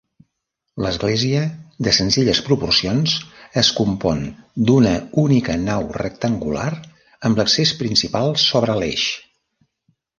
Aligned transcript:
L'església, 0.83 1.41
de 1.87 1.93
senzilles 1.97 2.41
proporcions, 2.47 3.13
es 3.63 3.71
compon 3.81 4.25
d'una 4.71 4.97
única 5.27 5.61
nau 5.69 5.89
rectangular 6.01 6.69
amb 7.31 7.43
l'accés 7.43 7.79
principal 7.85 8.39
sobre 8.51 8.81
l'eix. 8.83 9.11